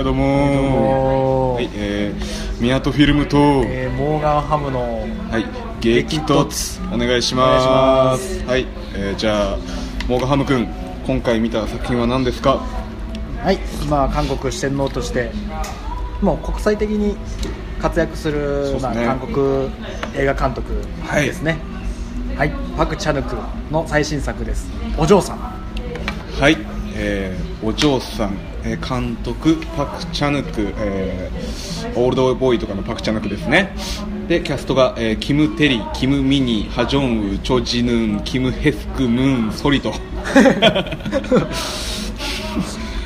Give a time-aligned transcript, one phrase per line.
[0.00, 4.80] はいどうもはいえー、港フィルムと、えーモーガンハムの
[5.30, 5.44] はい
[5.82, 8.42] 激突お願いします。
[8.46, 9.58] はい、えー、じゃあ
[10.08, 10.66] モーガンハム君
[11.06, 12.62] 今回見た作品は何ですか？
[13.44, 13.58] はい
[13.90, 15.32] まあ韓国四天王として
[16.22, 17.14] もう国際的に
[17.78, 18.80] 活躍するすね。
[18.80, 19.68] まあ、韓国
[20.16, 21.26] 映画監督はい。
[21.26, 21.58] ですね。
[22.38, 23.36] はい、パク・チャヌク
[23.70, 24.70] の最新作です。
[24.96, 25.36] お嬢さん。
[25.36, 26.56] はい、
[26.94, 33.74] えー、お嬢さん、えー監督パク・チャヌク、えー、オールドボーイとかのパク・チャヌクですね。
[34.28, 39.92] でキャストが、えーキム・テリキム・ミニハ・ジョンウチョ・ジヌンキム・ヘスク・ムーン・ソリと。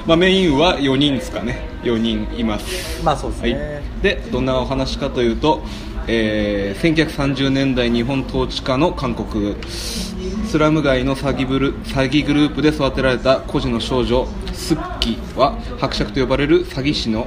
[0.07, 1.61] まあメインは4人ですかね。
[1.83, 3.03] 4人います。
[3.03, 3.55] まあそうですはい。
[3.55, 5.63] ね、、でどんなお話かというと、
[6.07, 17.27] えー1930年代日本統治下の韓国スラム街の詐欺ブル詐欺グループで育てられた孤児の少女スッキは伯爵と呼ばれる詐欺師の、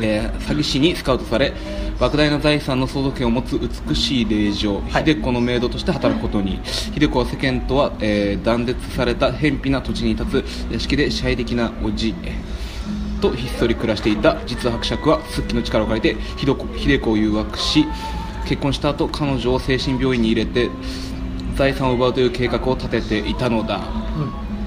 [0.00, 1.52] えー詐欺師にスカウトされ
[1.98, 5.04] 莫大な財産の相続権を持つ美しい令嬢、はい。
[5.04, 12.14] 秀子のメイドとして働くことに秀子は世間とは、えー断絶された偏僻な土地に立つ屋敷で支配的なおじ
[13.22, 14.36] とひっそり暮らしていた。
[14.44, 17.86] 実は伯爵はスッキの力を借りて秀子秀子を誘惑し
[18.46, 20.68] 結婚した後彼女を精神病院に入れて
[21.56, 23.80] 財産を奪うという計画を立てていたのだ。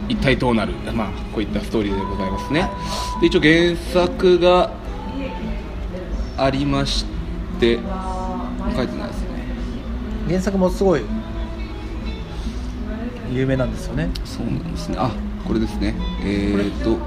[0.07, 2.69] 一体どうなる、まあ、こういったストーリーでございますね。
[3.21, 4.71] で一応原作が
[6.37, 7.05] ありまし
[7.59, 7.79] て
[8.75, 9.27] 書いてないですね。
[10.27, 11.01] 原作もすごい
[13.33, 14.11] 有名なんですよね。
[14.23, 14.97] そうなんですね。
[14.99, 15.11] あ
[15.47, 15.93] これですね。
[16.23, 16.97] えー、と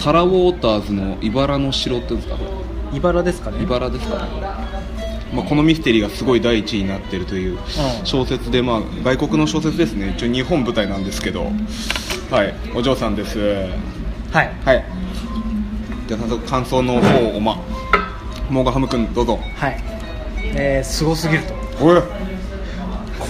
[0.00, 2.36] サラ・ウォーターズの「茨の城」っていうんですか？
[2.94, 3.62] 茨ですかね。
[3.62, 4.16] 茨ですか？
[4.16, 4.22] ね、
[5.34, 7.58] まあ、このミステリーがすごい第一位になっているという
[8.04, 10.14] 小説で、まあ、外国の小説ですね。
[10.16, 11.50] 一応日本舞台なんですけど。
[12.30, 12.54] はい。
[12.74, 13.38] お嬢さんです。
[14.30, 14.50] はい。
[14.64, 14.84] はい。
[16.06, 17.58] じゃあ早速感想の方をまあ
[18.50, 19.38] モーガンハム君どうぞ。
[19.56, 19.82] はい。
[20.54, 21.54] えー、すごすぎると。
[21.84, 22.02] おい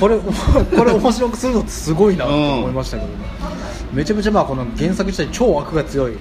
[0.00, 0.16] これ
[0.76, 3.14] これ面白くするのってすごいなと思いましたけどね、
[3.92, 6.12] めちゃめちゃまあこの原作自体超悪が強い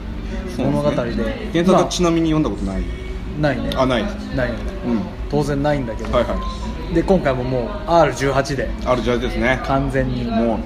[0.58, 0.96] 物語で。
[1.16, 3.02] ね原作はちなみに読んだことない、まあ
[3.42, 3.70] ないね。
[3.76, 4.04] あない。
[4.36, 4.60] ないよね。
[4.86, 5.00] うん。
[5.30, 6.36] 当然ないんだけど、はいは
[6.94, 9.62] で今回ももう R18 でいあるじゃですね。
[9.66, 10.26] 完全に。
[10.26, 10.60] も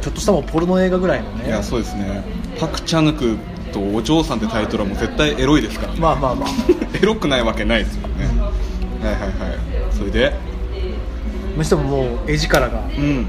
[0.00, 1.44] ちょっとしたもうポルノ映画ぐらいのね。
[1.46, 2.22] ういやそうですね。
[2.60, 3.36] パク・チャヌク
[3.72, 6.48] とお嬢さんってタイトルはもう絶対エロいですからまあまあまあ。
[6.96, 8.26] エロくないわけないですよね。
[9.02, 9.30] はいはいはい。
[9.90, 10.53] それで？
[11.56, 12.80] にしてももう絵力が。
[12.80, 13.26] うん。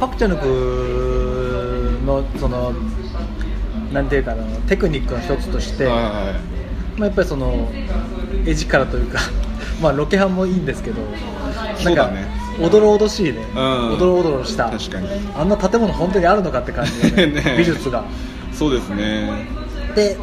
[0.00, 2.72] パク・チャヌクのその
[3.92, 6.12] なんていうかなテクニックの一つとして、はいはい。
[6.98, 7.70] まあ、やっぱりその
[8.44, 9.20] 絵力というか
[9.80, 11.02] まあロケハンもいいんですけど
[11.84, 12.10] なんか
[12.60, 13.92] おどろおどしいね、うん。
[13.94, 14.72] おどろおどろした。
[15.36, 17.26] あんな建物本当にあるのかって感じの、ね。
[17.44, 18.04] ね美術が。
[18.52, 19.46] そうですね。
[19.94, 20.16] で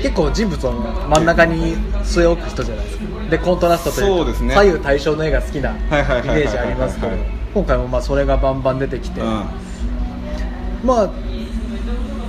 [0.00, 3.04] 結構人物を真ん中に据え置く人じゃないですか。
[3.30, 4.54] でコントラストというかね。
[4.54, 7.18] 左右対称の絵が好きなイメージありますけどはい
[7.54, 9.26] 今回もまあそれがバンバン出てきて、うん。
[9.26, 11.10] まあ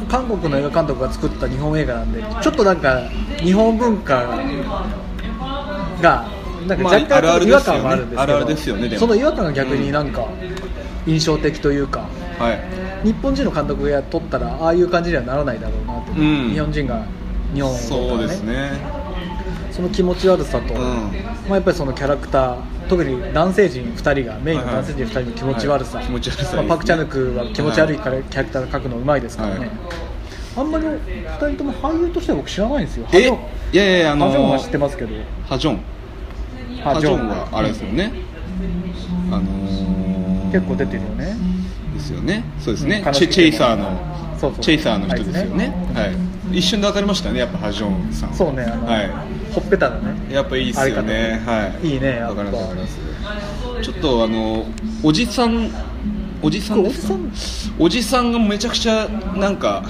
[0.09, 3.01] 韓国の映画監督が作った日本映画なんでちょっとなんか
[3.39, 4.21] 日本文化
[6.01, 6.23] が
[6.67, 8.97] なんかまあ若干違和感もあるんですけど、あるあね。
[8.97, 10.27] その違和感が逆になんか
[11.05, 12.07] 印象的というか、
[12.37, 13.07] はい。
[13.07, 16.51] 日本人の監督が撮ったらああいう感じにはならないだろうなって、うん。
[16.51, 17.05] 日本人が
[17.53, 18.71] 日本を撮ったらそうですね。
[19.71, 20.79] その気持ち悪さと、うん。
[20.79, 29.69] まあ、やっぱりそのキャラクター特に男性陣2人がメインの男性陣2人の気持ち悪さ、はい気持ち悪さいまあ、ねパク・チャヌクは気持ち悪いからキャラクター描くのうまいですからね、はい。
[30.57, 33.07] あんまり2人とも俳優としては僕知らないんですよ。
[33.13, 33.29] え？
[33.73, 35.15] いやいやあのハジョンは知ってますけど。
[35.47, 35.79] ハジョン。
[36.83, 37.29] ハジョン。
[37.29, 38.13] はあれですよね。
[39.31, 41.35] あのー結構出てるよね。
[41.95, 42.43] ですよね。
[42.59, 44.37] そうですね、うんチェイサーの。
[44.39, 44.61] そうそう。
[44.61, 45.73] チェイサーの人ですよね。
[45.95, 46.03] あい。
[46.09, 49.09] はい一瞬で分かりましたねやっぱハジョンさんそうねあの、はい。
[49.53, 50.33] ほっぺただね。
[50.33, 51.41] やっぱいいっすよね。
[51.45, 51.87] はい。
[51.87, 52.43] いいねやっぱ。
[53.81, 54.65] ちょっとあの
[55.03, 55.69] おじさん
[56.41, 57.13] おじさんですか？
[57.13, 57.23] おじ
[57.79, 59.83] おじさんがめちゃくちゃなんか、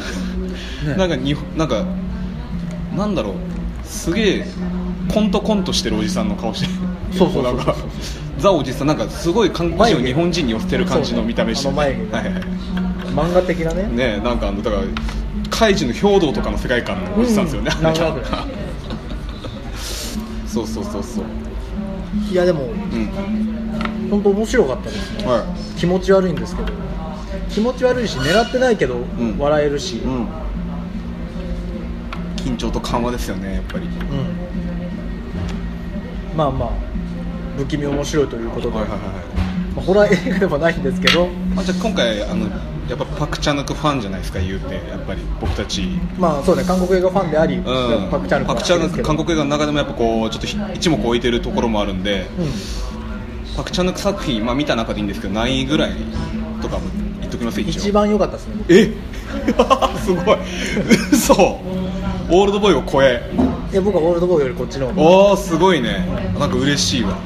[0.86, 0.96] ね。
[0.96, 1.86] なんかになんか
[2.96, 3.34] なんだろう。
[3.86, 4.46] すげえ
[5.14, 6.68] コントコントしてるおじさんの顔して。
[7.18, 7.76] そうそうそうなんか
[8.38, 8.88] ザおじさん。
[8.88, 11.80] なんかすごい韓国人を日本人に寄せてる感じの見た目してそうね。
[11.80, 12.83] はいはい
[13.16, 13.84] 漫画的なね。
[13.84, 14.84] ねなんかあのだから
[15.50, 17.84] カイジの兵道とかの世界観のおじさんですよね、うん
[20.54, 21.26] そうそうそうそう。
[22.32, 23.10] いやでもうん。
[24.12, 25.44] 本当面白かったですね、は
[25.76, 26.72] 気持ち悪いんですけど。
[27.50, 29.38] 気持ち悪いし狙ってないけどん。
[29.40, 30.28] 笑えるし、い、うん、
[32.36, 33.86] 緊張と緩和ですよねやっぱり。
[33.86, 33.92] うん。
[36.38, 36.70] まあまあ
[37.58, 39.00] 不気味面白いということで、はいはいはい。
[39.76, 41.28] まあ、ホラー映画でもないんですけど。
[41.58, 42.48] あじゃあ今回あの
[42.90, 45.84] やっぱパク・チャヌクファンじゃないですか言うてやっぱり僕たち。
[46.18, 48.10] まあそうね韓国映画ファンであり、うん。
[48.12, 55.96] パクチャヌクパクチャヌク韓国映画の中でもやっぱこうちょっとひ一目置いてるところもあるんで、うん、パク・チャヌク作品、まあ、見た中でいいんですけど何位ぐらい
[56.62, 56.84] とかも
[57.20, 58.64] 言っときます一番良かったですね。
[58.70, 58.94] え？
[60.04, 60.38] すごい。
[61.12, 61.34] 嘘。
[62.30, 63.30] オールドボーイを超え。
[63.72, 65.02] いや僕はオールドボーイよりこっちの方が。
[65.02, 66.08] おおすごいね。
[66.40, 67.18] なんか嬉しいわ。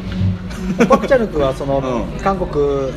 [0.87, 2.19] パクチャヌクはその、うん。
[2.19, 2.91] 韓国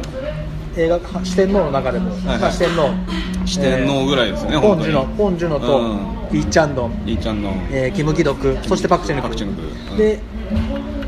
[0.80, 2.90] 映画四天王の中でも、はいまあ、四天王。
[3.46, 5.94] 四天王ぐらいですねえーポン・ジュノポン・ジュノと、う
[6.34, 6.38] ん。
[6.38, 9.96] イ・チャンドン、いいちゃんのえーキム・ギドクそしてパク・チェヌクパクチェヌクうん。
[9.96, 10.20] で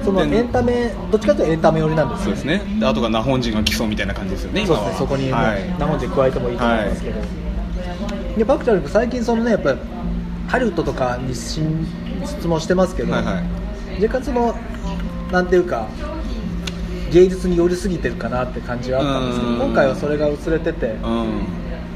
[0.05, 2.25] そのでエンタメどっちかというとエンタメ寄りなんですよ。
[2.25, 2.63] そうですね。
[2.81, 4.95] であとがナホン人が来そうみたいな感じですよねそうですね。
[4.99, 5.69] そこに、ねはい。
[5.79, 7.21] 何本で加えてもいいと思いますけど、
[8.39, 9.79] でパク・チャヌク最近そのねやっぱり
[10.49, 11.87] ハリウッドとかに進
[12.25, 13.41] 出もしてますけど、はいは
[13.99, 14.03] い。
[14.03, 14.55] 若干その
[15.31, 15.87] なんていうか
[17.13, 19.61] 芸術に寄りすぎてるかなって感じはあったんですけどうん。
[19.61, 21.47] 今回はそれが薄れててうん。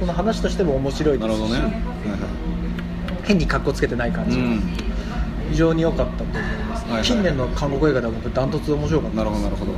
[0.00, 1.30] この話としても面白いです。
[1.30, 1.60] し、なるほどね。
[1.60, 2.46] はいは
[3.24, 4.60] 変に格好つけてない感じ、いうん。
[5.50, 7.02] 非常に良かったと思います、はいはい。
[7.02, 9.72] 近年の韓国映画では僕ダントツで面白かったなるほどなるほど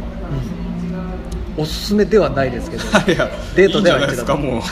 [1.58, 4.62] おすすめではないですけど いやデートではいいんじゃないですかもう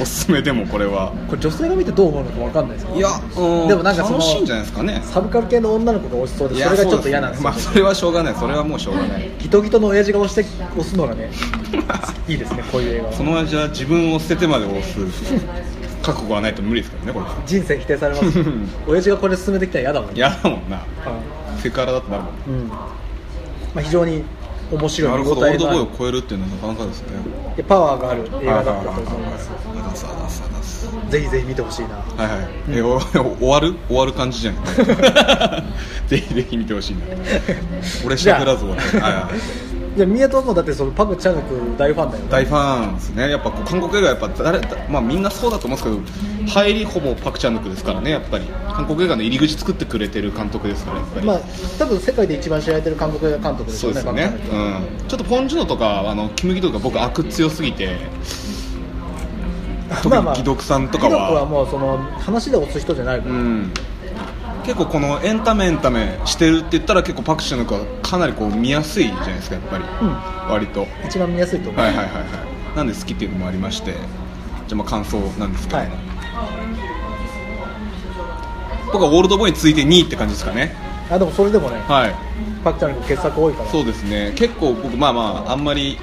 [0.00, 1.10] おすすめでもこれは。
[1.26, 5.02] これ女性が見てどう思うのか分かんないですけどいやうんでもなんかその楽しいんじゃないですかね。
[5.04, 8.34] サブカル系の女の子が推しそうでそれがちょっと嫌なんですよ、まあそれはしょうがない。
[8.38, 9.30] それはもうしょうがない。
[9.38, 11.30] ギトギトの親父が押して押すのがね
[12.28, 13.12] いいですねこういう映画は。
[13.14, 14.98] その味は自分を捨ててまで押す
[16.02, 17.26] 覚悟はないと無理ですからねこれ。
[17.46, 18.38] 人生否定されます。
[18.86, 20.14] 親父がこれ進めてきたら嫌だもんね。
[20.16, 20.76] 嫌だもんな。
[20.76, 20.84] は
[21.62, 22.32] セクハラだってなるもん。
[22.32, 22.68] いうん。
[22.68, 22.76] ま
[23.76, 24.22] あ、非常に
[24.74, 25.40] 面白いなるほど。
[25.40, 27.06] オールドボーイを超えるっていうのはなかなかですね。
[27.56, 29.50] でパワーがある映画だったと思います。
[31.10, 31.96] ぜひぜひ見てほしいな。
[31.96, 32.98] はいはい、えお
[33.38, 33.74] 終わる？
[33.88, 34.54] 終わる感じじゃん
[36.08, 37.00] ぜひぜひ見てほしいな。
[38.04, 38.98] 俺しゃべらず終わった。
[39.00, 39.30] は
[39.94, 42.30] いはいじゃあ宮戸もだってそのパク・チャヌク大ファンだよね。
[42.30, 43.30] 大ファンですね。
[43.30, 48.46] やっぱこう韓国映画やっぱ誰まあみんなそうだと思うんですけど入りほぼパク・チャヌクですからねやっぱり。
[48.74, 51.40] 韓国映画の入り口作ってくれてる監督ですからやっぱり、まあ
[51.78, 57.96] 多分世界で一番知られてる韓国映画監督ですよねそうですよねうん、ちょっとポン・ジュノとかあのキム・ギドクが僕悪強すぎて
[60.02, 63.72] 特 まあまあにギドクさんとかギドクははもうその話で押す人じゃないから、うん
[64.64, 70.50] 結構このエンタメエンタメしてるって言ったら結構パク・チャヌクはかなりこう見やすいじゃないですかやっぱり、うん。
[70.50, 70.86] 割と。
[71.04, 72.20] 一番見やすいと思う、はいはいはいは
[72.74, 72.76] い。
[72.76, 73.92] なんで好きっていうのもありまして。
[73.92, 74.00] じゃ
[74.72, 75.80] あまあ感想なんですけど。
[75.80, 75.92] も、はい。
[78.92, 80.74] 僕はオールドボーイに続いて2位って感じですかね。
[81.10, 82.14] あでもそれでもねはい。
[82.64, 83.70] パクチャヌク傑作多いから。
[83.70, 84.32] そうですね。
[84.36, 85.98] 結構僕まあまああんまり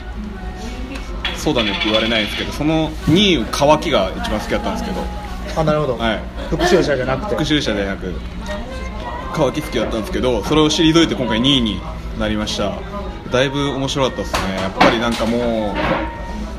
[1.41, 5.20] そうだねって言われないんですけどその2位乾きが一番好きだったんですけど
[5.55, 6.19] あなるほど、はい。
[6.49, 7.35] 復讐者じゃなくて。
[7.35, 8.13] 復讐者ではなく
[9.33, 11.81] 乾き好きだったんですけどそれを退いて今回2位に
[12.19, 12.73] なりました。
[13.31, 14.55] だいぶ面白かったですね。
[14.55, 15.73] やっぱりなんかも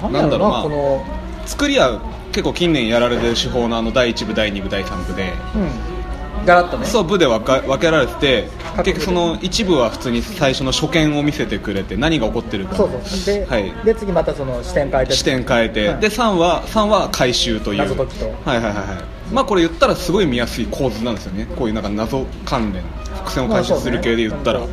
[0.09, 1.05] うなんだろうなまあこの
[1.47, 2.00] 作りは
[2.33, 5.69] 結構近年やられてる手法のあの第1部第2部第3部でうん
[6.44, 6.87] ガラッとね。
[6.87, 8.49] そう部で分か分けられてて
[8.79, 12.77] 結局その一部は普通に最初の初見を見せてくれて何が起こってるか。
[12.77, 13.35] そうそう。
[13.35, 13.73] で,、はい。
[13.85, 16.00] で次またその視点変えて視点変えて、はい。
[16.00, 17.79] で3は3は回収という。
[17.79, 18.27] 謎解きと。
[18.27, 19.35] はいはいはいはい。
[19.35, 21.47] まあこれ言ったらすごい見やすい構図なんですよね。
[21.56, 22.83] こういうなんか謎関連。
[23.12, 24.69] 伏線を回収する系で言ったら、まあ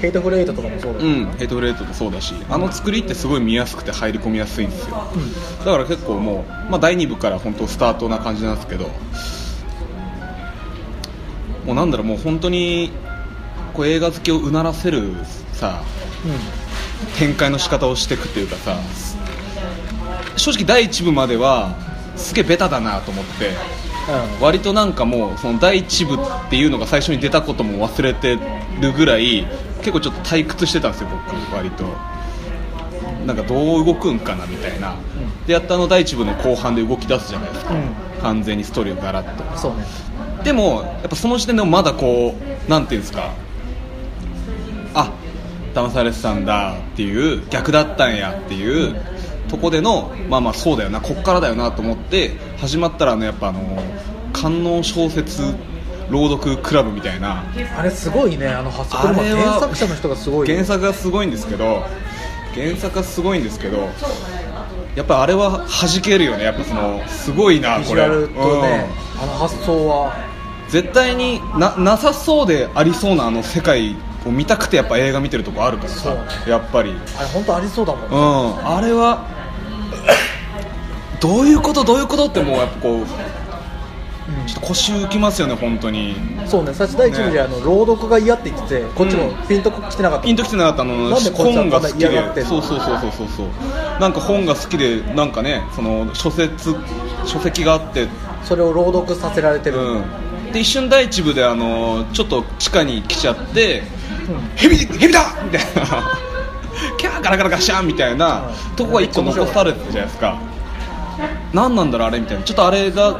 [0.00, 2.34] ヘイトフレイトとかもそうだし、うん、ヘイトフレートもそうだし。
[2.50, 4.96] あの作りってすごい見やすくて入り込みやすいんですよ、
[5.64, 8.90] だから結構もう、まあ、第2部から本当スタートな感じなんですけど
[11.66, 12.92] もうなんだろうもう本当に
[13.74, 15.12] こう映画好きをうならせる
[15.52, 15.82] さ
[17.18, 18.78] 展開の仕方をしていくっていうかさ
[20.36, 21.74] 正直第1部までは
[22.16, 23.50] すげえベタだなと思って
[24.38, 24.40] うん。
[24.40, 28.38] 割となんかもうその第1部っていうのが最初に出たことも忘れて
[28.80, 29.46] るぐらい
[29.78, 31.84] 結構ちょっと退屈してたんですよ僕割と。
[33.26, 34.94] なんかどう動くんかなみたいな、
[35.48, 37.94] でやったあの第1部の後半で動き出すじゃないですか、うん。
[38.22, 39.42] 完全にストーリーをガラッと。
[39.42, 40.05] うんそうね
[40.46, 42.36] でもやっぱその時点でもまだこ
[42.68, 43.32] うなんていうんですか。
[44.94, 45.12] あ
[45.74, 48.94] 騙されてたんだっていう逆だったんやっていう
[49.48, 53.82] とこでのまあまあそうだよなこっからだよなと思って始まったらあのやっぱあの
[54.32, 55.42] 観音小説
[56.10, 57.44] 朗読クラブみたいな。
[57.76, 60.54] あれすごいねあの発想原作者の人がすごいよ。
[60.54, 61.82] 原作がすごいんですけど
[62.54, 63.88] 原作がすごいんですけど
[64.94, 68.08] やっぱあれは弾けるよねやっぱそのすごいなこれ。
[68.08, 68.96] ね、うん。
[69.18, 70.25] あの発想は
[70.68, 73.96] 絶対にななさそうでありそうなあの世界
[74.26, 76.14] を見たくてやっぱ映画見てるとこあるからさ、
[76.46, 76.90] やっぱり。
[77.16, 78.76] あれ本当ありそうだもんね、うん。
[78.76, 79.24] あれは
[81.20, 83.04] どういうことどういうことってもうやっぱこううん。
[84.46, 86.16] ちょっと腰浮きますよね本当に。
[86.46, 86.74] そうね。
[86.74, 87.40] 最初第一部で、ね。
[87.40, 92.44] あの朗読が嫌って言っててこっちもピンときてなかった、ピンときてなかったあの本が好きで。
[92.44, 93.46] そうそうそうそうそうそう。
[94.00, 96.74] なんか本が好きでなんかねその書説
[97.24, 98.08] 書籍があって。
[98.42, 100.25] それを朗読させられてる、うん
[100.56, 103.82] で一瞬第一部であのちょっと地下に来ちゃって
[104.28, 106.10] うん「ヘビヘビだ!」みたいな
[106.96, 110.36] 「キャーガラガラガシャン!」みたいなうんとこが一個残されてたじゃないですか。
[111.52, 112.20] 何なんだろうあれ？
[112.20, 112.42] みたいな。
[112.42, 113.18] ちょっとあれが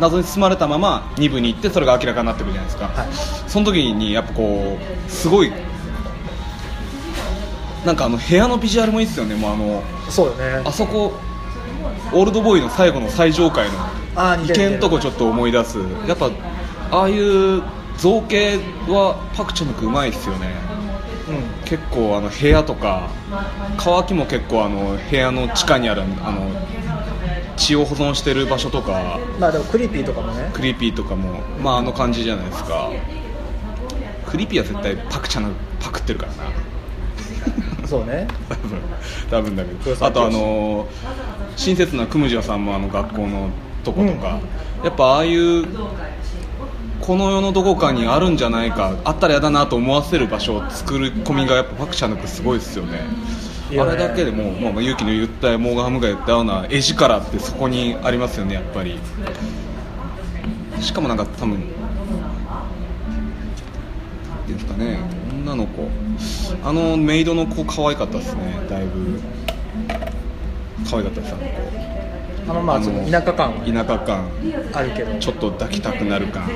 [0.00, 3.06] 謎に包まれたまま2部に行ってそれが明らかになってくるじゃないですか、はい
[3.46, 5.52] その時にやっぱこうすごい
[7.84, 9.34] なんかあの部屋のビジュアルもいいですよね。
[9.34, 10.62] もうあのそうよね。
[10.64, 11.12] あそこ
[12.12, 13.72] オールドボーイの最後の最上階の
[14.16, 15.78] あー似てる池んとこちょっと思い出す。
[16.06, 16.30] やっぱ
[16.92, 17.62] ああいう
[17.96, 20.48] 造形はパク・チャヌクうまいですよね。
[21.28, 23.08] うん結構あの部屋とか
[23.78, 26.50] 渇きも結構あの部屋の地下にあるあの
[27.56, 29.18] 血を保存してる場所とか。
[29.40, 30.50] まあでもクリーピーとかもね。
[30.52, 32.90] クリーピーとかもまああの感じじゃないですか。
[34.26, 35.48] クリーピーは絶対パク・チャヌク
[35.80, 36.42] パクってるからな。
[37.86, 38.26] そうね。
[38.50, 38.80] 多分
[39.30, 40.06] 多分だけど。
[40.06, 40.86] あとあの
[41.56, 43.48] 親切なクムジャさんもあの学校の
[43.84, 44.40] とことか、
[44.84, 45.66] やっぱああいう
[47.02, 53.00] この世のどこかにあるんじゃないかあったら嫌だなと思わせる場所を作り込みがやっぱパクチャヌクすごいですよね。
[53.70, 59.00] いいよねあれだけでも、まあ、まあ勇気の言ったモーガンハムが言ったような絵力ってそこにありますよねやっぱり。
[60.80, 61.60] しかもなんか多分なん
[64.46, 64.98] ていうんですかね
[65.44, 65.88] 女の子。
[66.62, 69.20] あのメイドの子可愛かったですねだいぶ。
[70.88, 71.91] 可愛かったですあの
[72.48, 74.28] あのまあちょっと田舎感子田舎感。
[74.72, 75.18] あるけど。
[75.18, 76.48] ちょっと抱きたくなる感。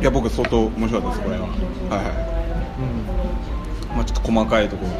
[0.00, 1.42] いや僕相当面白かったですこれは。
[1.42, 1.52] はい
[1.90, 2.04] はい。
[3.96, 4.98] まあちょっと細かいところ言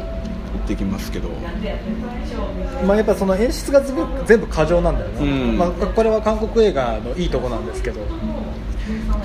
[0.63, 1.29] ってきますけど。
[2.85, 3.81] まあやっぱその演出が
[4.25, 5.57] 全部過剰なんだよね、うん。
[5.57, 8.01] まあ、これは韓国映画のいいとこなんですけど。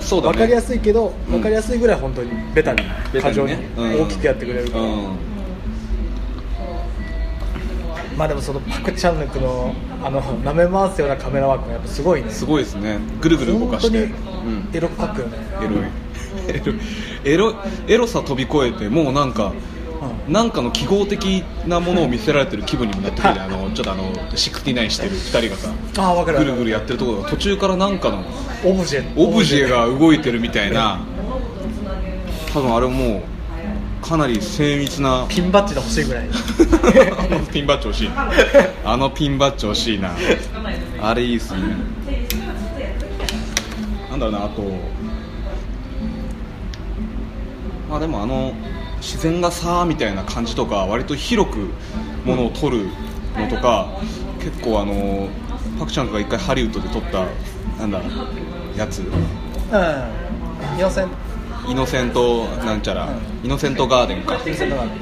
[0.00, 0.32] そうだね。
[0.34, 2.82] 分かりやすいけどうん分かりやすいぐらい本当にベタに
[3.20, 5.29] 過剰に大きくやってくれるから、うん
[8.20, 9.74] まあでもそのパク・チャンヌクの
[10.04, 12.30] あの舐め回すようなカメラワークがやっぱすごいね。
[12.30, 12.98] すごいですね。
[13.18, 14.08] ぐるぐる動かして。
[14.08, 14.14] 本
[14.70, 15.38] 当にエロく描くよね、
[16.46, 16.76] エロい。
[17.24, 17.54] エロ
[17.88, 19.54] エロさ飛び越えてもうなんか
[20.26, 20.32] うん。
[20.34, 25.72] なんかの記号的なものを見せられてる気分にもなってくるあのちょっとあの69してる2人がさ
[26.02, 28.22] ああ分かるぐるぐるやってるところが途中からなんかの
[28.66, 29.18] オブジェ。
[29.18, 31.00] オブジェが動いてるみたいな。
[32.52, 33.22] 多分あれもう
[34.02, 36.28] かなり精密なピンバッジで欲しいぐらい。
[36.28, 38.08] あ のピンバッジ欲しい。
[38.08, 38.30] な
[38.84, 40.12] あのピンバッジ欲しいな。
[41.02, 41.60] あれいいっすね。
[44.10, 44.62] なんだろうなあと。
[47.88, 48.52] まあでもあの
[49.00, 51.70] 自然がさーみたいな感じとか割と広く
[52.24, 52.88] ものを撮る
[53.36, 53.88] のとか
[54.38, 55.28] 結構あの
[55.78, 57.26] パクチャンクが一回ハリウッドで撮った
[57.80, 58.00] なんだ
[58.76, 59.00] やつ。
[59.00, 60.78] うん。
[60.78, 61.08] 予選
[61.68, 63.08] イノセントなんちゃら、
[63.44, 64.38] イノセントガーデンか。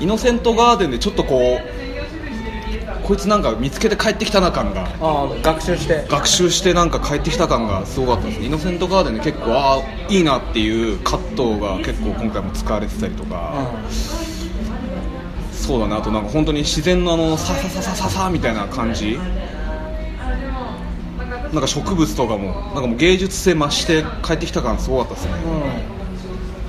[0.00, 0.90] イノセントガーデン。
[0.90, 4.82] でちょっとこうこいつなんか見つけて帰ってきたな感が。
[4.82, 6.06] ああ学習して。
[6.08, 8.46] 学習してなんか帰ってきた感がすごかったですね。
[8.46, 13.54] イノセントガーデンで結構ああいいなっていうカットが結構今回も使われてたりとか、
[15.52, 16.10] そうだねあと。
[16.10, 19.18] なんか本当に自然のあのササササササみたいな感じ。
[21.52, 25.62] なんか植物とかもなんかもう芸術性増して帰ってきた感すごかったですね、うん、うん、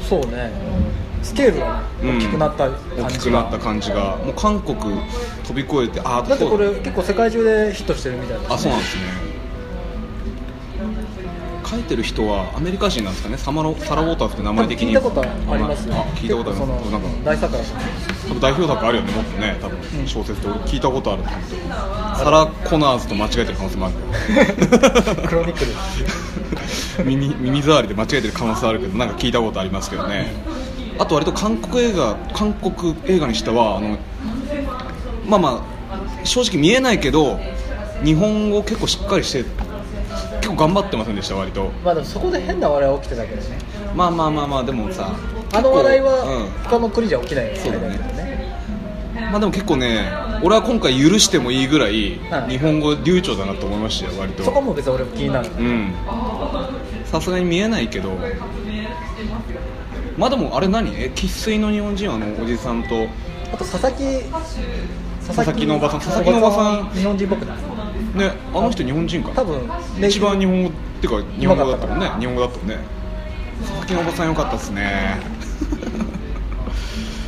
[0.09, 0.51] そうね。
[1.21, 4.17] スケールがうん大きくなった感じが、大きくなった感じが。
[4.17, 4.75] もう韓国
[5.43, 9.28] 飛び越えてあだってこれ結構世界中でヒットしてるみたいなあそうなんですね
[11.69, 13.37] 書いてる人はアメリカ人なんですかね？
[13.37, 14.87] サマロサラ・ウォーターズって名前的に。
[14.89, 15.25] 聞いたことあ
[15.57, 16.89] りますよあ聞いたことあります。
[16.91, 17.79] なんか大作だと思
[18.29, 21.41] 多分代表作あるよねもっとね多分小説で俺聞いたことある本
[22.17, 23.95] 当サラ・コナーズと間違えてる可能性もある
[25.23, 25.71] う クロニクル。
[27.05, 30.33] 耳耳障りで間違えてる可能性あるけどなんか聞いたことありますけどね。
[30.97, 33.97] あと割と韓国映画韓国映画にしてはあの
[35.27, 35.49] まあま
[35.91, 37.39] あ正直見えないけど
[38.03, 39.45] 日本語結構しっかりして
[40.59, 41.71] 頑張ってませんでした割と。
[41.85, 43.57] まあでもそこで変な笑い起きてたけどね。
[43.95, 45.15] まあまあまあまあでもさ
[45.53, 47.97] あの笑いは他の国じゃ起きないよそうだね。
[49.31, 50.11] まあでも結構ね
[50.43, 52.51] 俺は今回許してもいいぐらいはい。
[52.51, 54.43] 日本語流暢だなと思いましたよ割と。
[54.43, 55.49] そこも別に俺も気になる。
[55.57, 55.93] うん。
[57.05, 58.11] さすがに見えないけど。
[60.17, 60.93] まあでもあれ何？
[60.95, 63.07] え生粋の日本人はあのおじさんと。
[63.53, 64.03] あと佐々木
[65.25, 65.99] 佐々木のおばさん。
[66.01, 66.89] 佐々木のおばさん。
[66.89, 67.57] 日本人っぽくない？
[68.15, 69.35] ねあの人日本人かな？
[69.35, 69.69] 多分
[70.07, 72.09] 一番日本語っていうか日本語だったもんね。
[72.19, 72.77] 日本語だったもんね。
[73.61, 75.17] 佐々木のおばさんよかったですね。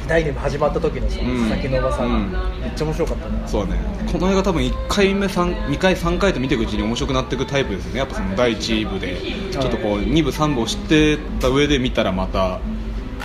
[0.08, 1.28] 第2部始まった時のさ、うん。
[1.50, 2.62] 佐々木のおばさんが、うん。
[2.62, 3.80] めっちゃ面白かったなそうだね。
[4.12, 8.00] この映画多分1回目3 2回3回と見ていくうちに面白くなっていくタイプですよね。
[8.00, 9.18] やっぱその第1部で。
[9.52, 12.60] ちょっとこう2部3部を知ってた上で見たらまた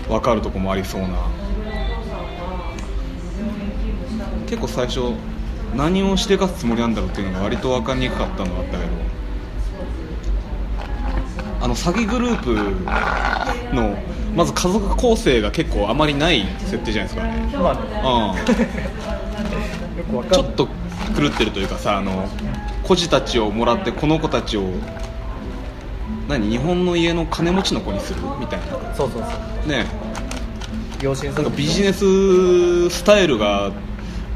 [0.09, 1.09] 分かるとこもありそうな。
[4.47, 5.01] 結構最初
[5.75, 9.17] 何をしてかすつもりなんだろうっていうのが割と分かりにくかったのがあったけど。
[11.59, 12.55] あの詐欺グループ
[13.75, 13.97] の
[14.37, 17.27] まず家族構成が結構あまりない設定じゃないですか。
[17.27, 17.49] ね。
[20.31, 22.29] ちょっと狂ってるというかさあの
[22.85, 24.71] 孤児たちをもらってこの子たちを
[26.29, 28.95] 何日本の家の金持ちの子にするみたいな。
[28.95, 29.29] そうそうそ
[29.65, 29.69] う。
[29.69, 29.87] ね。
[31.03, 33.71] なんかビジネススタイルが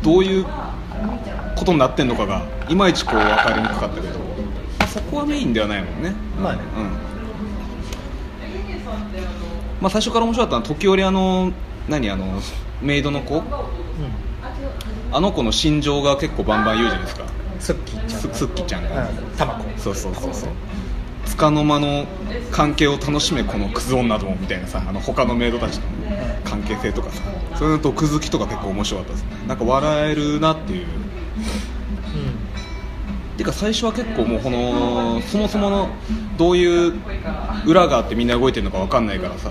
[0.03, 0.47] どういう
[1.57, 4.25] ことになってんのかがいまいちこう分かりにくかったけど、ま
[4.85, 6.13] あそこはメインではないもんね。
[6.41, 6.61] まあね。
[6.77, 6.91] うん。
[9.81, 11.53] まあ最初から面白かったのは時折あの
[11.89, 12.41] 何あの
[12.83, 13.37] メイドの子？
[13.37, 13.45] うん。
[15.13, 17.27] あの子の心情が結構バンバン言うじゃないですか。
[17.59, 19.17] スッキーちゃんすすっきちゃんが、うん。
[19.37, 20.51] タマコそうそうそうそう。
[21.27, 22.07] つかの間の
[22.51, 25.83] 関係を楽しめこのクズ女どもみたいなさあの他のメイドたちの
[26.51, 27.23] 関係性とかさ
[27.57, 29.29] そういうのとくずきとか結構面白かったですね。
[29.47, 30.87] なんか笑えるなっていう。
[33.41, 35.89] ていうか最初は結構もうこのそもそもの
[36.37, 36.93] どういう
[37.67, 39.51] 裏があってみんな動いてるのか分かんないからさ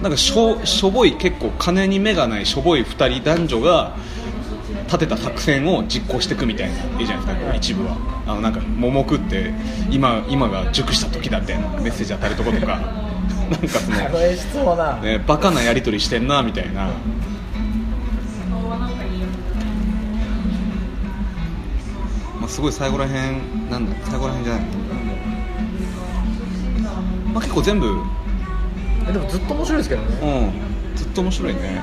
[0.00, 3.94] なんかしょしょぼい結構金に目がないしょぼい2人男女が
[4.86, 7.96] 立てた作戦を実行していくみたいな絵じゃないですか一部は。
[8.26, 9.52] あのなんか桃食って
[9.90, 12.80] 今今が熟した時だみたいなメッセージ当たるとことか
[13.50, 16.90] なんかその、あの演出もな、ね、バカなやり取りしてんなみたいな。
[22.40, 24.62] まあ、すごい最後らへんなんだ最後らへんじゃない。
[27.32, 28.04] まあ、結構全部、うん、
[29.08, 30.52] えでもずっと面白いですけどね、
[30.94, 31.80] ずっと面白いね。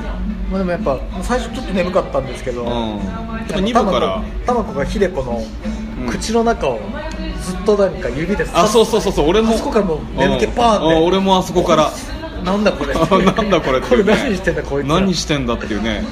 [0.52, 2.70] まあ、でもやっぱ最初ちょっと眠かったんですけど、うん。
[2.70, 4.24] やっぱ2部から。
[4.46, 6.80] タマコが秀子のうん口の中を
[7.42, 9.28] ずっとなんか指であそうそうそうそう。
[9.28, 9.54] 俺も。
[9.54, 10.96] あそこからもう眠気パーンって。
[11.06, 11.92] 俺もあそこから。
[12.44, 13.02] なんだこれ な
[13.42, 14.88] んだこれってこれ何してんだこいつ。
[14.88, 16.04] ら何してんだっていうね。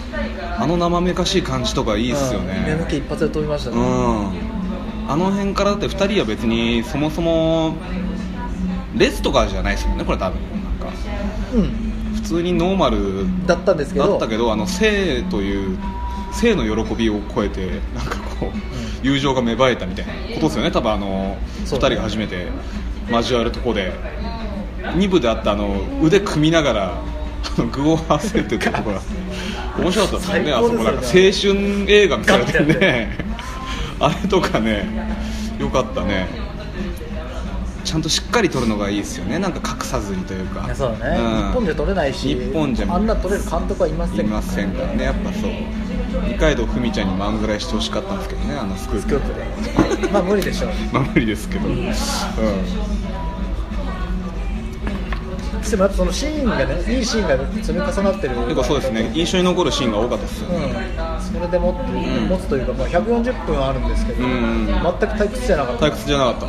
[0.60, 2.80] あの生めかしい感じとかいいっすよね、うん。
[2.80, 5.12] 眠気一発で飛びましたね、うん。
[5.12, 7.76] あの辺からだって2人は別にそもそも
[8.96, 10.40] レスとかじゃないですもんねこれ多分。
[10.64, 10.98] なんか。
[11.56, 11.90] うん。
[12.16, 14.08] 普通にノーマルだったんですけど。
[14.08, 15.78] だったけどあの性という
[16.32, 18.59] 性の喜びを超えてなんかこう、
[19.02, 20.72] 友情が芽生えたみたいなことですよね。
[20.72, 22.48] 多分あの2そう人が初めて
[23.10, 23.94] 交わるとこで
[24.82, 26.94] 2部であったあの腕組みながら
[27.58, 29.02] あの具を合わせるっていうところが
[29.80, 30.52] 面白かったですよね。
[30.52, 33.18] あそこなんか青春映画みたいなね。
[34.00, 34.86] あれとかね
[35.60, 36.28] よかったね。
[37.84, 39.40] ちゃんとしっかり撮るのがいいですよね。
[39.40, 40.70] なんか隠さずにというか。
[40.76, 41.38] そうだね、ん。
[41.48, 45.04] 日本じゃ撮れないし日本じゃあんな撮れる監督はいませんいませんからね。
[45.06, 45.52] やっぱそう
[46.28, 50.00] 二階堂ふみちゃんにもあんぐらいしてほしかったんですけどねあのスクープ。
[50.00, 50.10] で。
[50.12, 50.72] まあ無理でしょう。
[50.92, 51.76] まあ無理ですけど、うん、
[55.70, 58.36] でもそのシーンがねいいシーンが積み重なってる。
[58.36, 59.12] 結構そうですね。
[59.14, 60.50] 印象に残るシーンが多かったですよ。
[60.50, 61.22] うね、ん。
[61.22, 62.28] それでもって、ん。
[62.28, 64.66] 持つというか、まあ、140分あるんですけど、うん。
[64.66, 65.86] 全く退屈じゃなかった。
[65.86, 66.48] 退屈じゃなかった。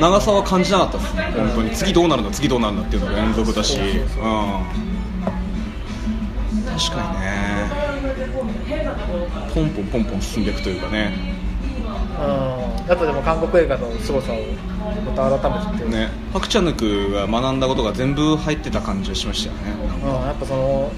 [0.00, 1.32] 長さは感じなかったですね。
[1.36, 1.70] 本当に。
[1.70, 3.78] 次どうなるんだ次どうなるんだっていうのが連続だし。
[3.78, 4.94] うん。
[6.76, 7.43] 確かにね
[9.54, 11.12] ポンポンポンポン進んでいくというかね。
[12.14, 14.36] うん、やっぱでも韓国映画の凄さを
[15.04, 16.08] また改めて、ね。
[16.32, 19.72] パク・チャヌクが学んだことが全部入ってた感じがしましたよね。
[20.04, 20.90] うん、やっぱその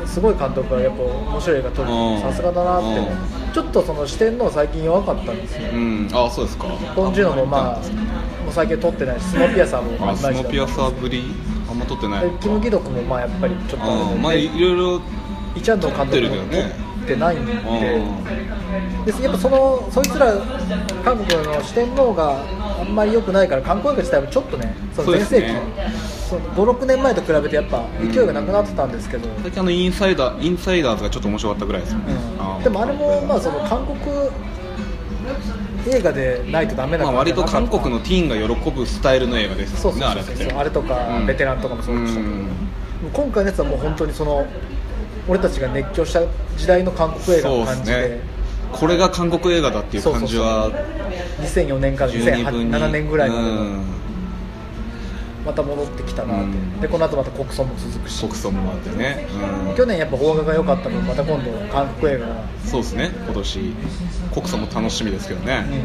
[0.00, 0.06] うん。
[0.06, 2.20] すごい監督がやっぱ面白い映画撮るうん。
[2.20, 6.08] さすがだなって、うちょっとその視点の最近弱かったんですよ、うん。
[6.12, 6.66] ああそうですか。
[6.94, 8.10] ポン・ジュノもまあ
[8.44, 11.24] もう最近撮ってないしスノーピアサーもあスノーピアサーぶり
[11.68, 15.00] あんま撮ってないでキム・ギドクもまあやっぱりちょっとあまあいろいろ
[15.56, 19.04] イチャンドン監督も撮ってるけどねてないんで、うん。
[19.04, 20.32] でやっぱそのそいつら
[21.04, 22.42] 韓国の四天王が
[22.80, 25.48] あんまり良くないから韓国映画自体もちょっとねその全盛期、
[26.28, 32.14] そうその56年前と比べてやっぱ勢いがなくなってたんですけど、最近あのインサイダーインサイダーズがちょっと面白かったぐらいですよね、
[32.56, 32.62] うん。
[32.62, 33.98] でもあれもまあその韓国
[35.88, 41.26] 映画でないとダメなまあ、割と韓国ののティーンが喜ぶスタイルの映画ですよねあれとか、うん。
[41.26, 42.48] ベテランとかもそうでしたけど、うん。
[43.12, 44.46] 今回のやつはもう本当にその
[45.30, 46.20] 俺たちが熱狂した
[46.56, 48.08] 時代の韓国映画の感じで。
[48.08, 48.20] ね。
[48.72, 50.70] これが韓国映画だっていう感じは
[51.40, 52.72] 2004年から十二分に。
[52.72, 54.00] 2007年ぐらいまでの、うん
[55.44, 56.80] また戻ってきたなって、うん。
[56.80, 58.20] でこの後また国葬も続くし。
[58.20, 59.26] 国葬もあってね、
[59.68, 59.76] うん。
[59.76, 62.44] 去年やっぱ邦画が良かった分また今度韓国映画が。
[62.64, 63.10] そうですね。
[63.24, 63.74] 今年
[64.34, 65.74] 国葬も楽しみですけどね、うん。
[65.74, 65.80] うん。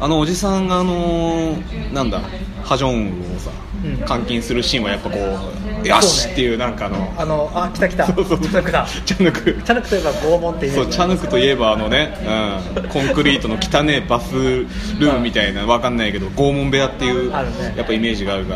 [0.00, 2.20] あのおじさんがあのーなんだ
[2.64, 3.50] ハジョンウをさ、
[3.84, 4.04] うん。
[4.04, 8.06] 監禁するシーンはやっぱこうよしっていうなんかあのあのあ来た来た。
[8.06, 8.86] そうそうチャヌクだ。
[9.04, 9.40] チャヌク。
[9.44, 12.16] チャヌクといえば拷問ってイメージそうチャヌクといえばあのね、
[12.76, 17.44] うん、コンクリートの汚ねバスルームみたいなわかんないけど拷問部屋っていうや
[17.82, 18.55] っぱイメージがあるか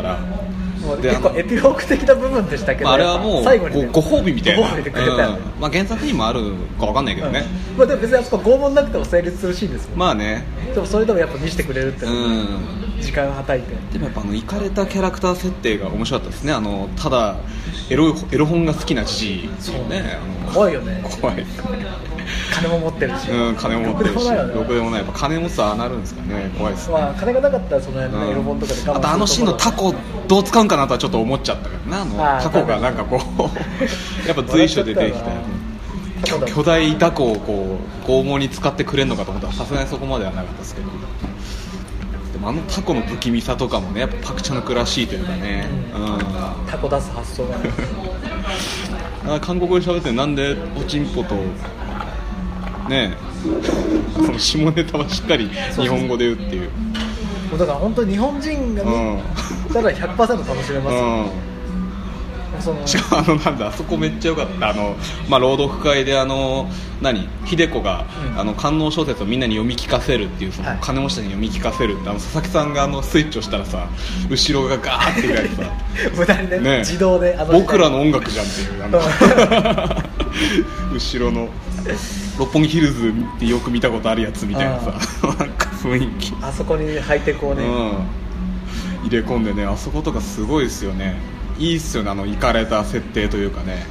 [0.81, 4.67] もうで結構エピローグ的な部分でしたけど、まあ、あれはもう最後にね、ごご褒美みたいな。
[4.67, 5.39] ご褒美でくれたよね。
[5.55, 5.61] うん。
[5.61, 7.77] まあ、原作にもあるかわかんないけどね、うん。
[7.77, 10.43] まあ、でも別にあそこ拷問なくても成立するシーンですもん、まあね。
[10.73, 13.75] でもそれでもやっぱ見せてくれるってうん時間をはたいて。
[13.93, 16.53] でもやっぱあのイかれたキャラクター設定が面白かったですね。
[16.53, 17.37] あのただ
[17.89, 20.17] エロいエロ本が好きなじじそうね。
[20.53, 21.03] 怖いよね。
[21.21, 21.45] 怖い。
[22.53, 24.15] 金も持ってるし、うん金も持ってるし。
[24.15, 24.53] ろくでもないよね。
[24.53, 24.99] ろくでもない。
[24.99, 26.51] やっぱ金持つとああなるんですかね。
[26.57, 26.93] 怖いですね。
[26.93, 29.95] まあ金がなかったらその辺のねエロ本とかで我慢するあとあのシーンのタコ
[30.27, 33.19] どう使うんかなとはちょっと思っちゃったからなあのあータコがなんかこう
[34.27, 35.25] やっぱ随所で出てきた
[36.23, 40.87] 巨巨大タコをこう拷問に使ってくれるのかと思ったらさすがにそこまではなかったですけど
[42.43, 45.67] あのタコの不気味さとかもねやっぱパクチャヌクらしいというかね。
[45.93, 46.67] うん。
[46.67, 47.45] タコ出す発想
[49.25, 51.35] が韓国語で喋ってなんでおちんぽと
[52.89, 53.17] ねえ
[54.15, 56.71] その下ネタはしっかり日本語で言うっていう。
[57.57, 59.21] だから本当に日本人がうん。
[59.67, 61.50] 見たら100%楽しめますよ、うん
[62.61, 62.85] その。
[62.87, 64.69] しかもあのなんだあそこめっちゃ良かった。
[64.69, 64.95] あの、
[65.29, 66.69] まあ、朗読会であの
[67.01, 67.27] 何？
[67.45, 68.39] 秀子が、うん。
[68.39, 70.77] あの官能小説をみんなに読み聞かせるっていうその、はい。
[70.81, 73.87] 金持ちたちに読み聞かせるってあの佐々木さんがあのスイッチをしたらさ
[74.29, 75.71] 後ろがガーって開いてさ。
[76.15, 80.03] 無駄にねね自動であの僕らの音楽じゃんっていうなんか
[80.93, 81.49] 後ろの
[82.37, 84.93] 六本木ヒルズってよく見たことあるやつみたいなさ
[85.27, 91.15] なんか雰囲気、あそこに入ってこうね、うん、入れ込んでねあそことかすごいですよね
[91.61, 93.85] いいっすよねあのいかれた設定というかね。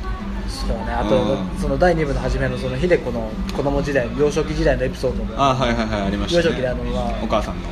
[0.48, 1.60] そうねあと、うん。
[1.60, 6.44] その第2部の初めのその秀子の子供時代幼少期時代のエピソードであはいはいはいありましたね。
[6.44, 7.68] 幼少期であのまあお母さんの。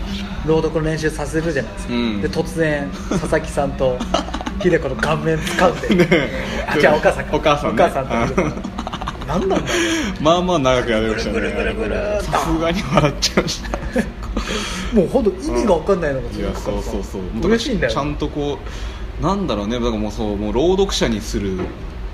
[0.47, 2.23] 朗読の練習させるじゃないですか、うん。
[2.23, 3.99] で突然佐々木さんと
[4.63, 6.31] 秀子の顔面掴んで、ね
[6.69, 7.37] あじゃあお母さんか。
[7.37, 7.83] お母さんね。
[7.83, 8.63] お母さんと秀子の
[9.27, 10.23] 何なんだろう。
[10.23, 13.79] まあまあ長くやりましたねぐるぐるぐるぐるさすがに笑っちゃいました。
[14.95, 17.23] もう本当意味が分かんないのがいやそうそうそう。
[17.49, 21.59] 嬉しいんだよちゃんとこうなんだろうねだからもうそうもう朗読者にする